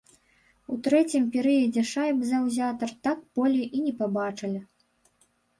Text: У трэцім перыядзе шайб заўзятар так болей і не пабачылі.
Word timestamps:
У 0.75 0.77
трэцім 0.87 1.27
перыядзе 1.35 1.83
шайб 1.91 2.23
заўзятар 2.31 2.95
так 3.09 3.21
болей 3.39 3.67
і 3.81 3.83
не 3.89 3.93
пабачылі. 4.01 4.67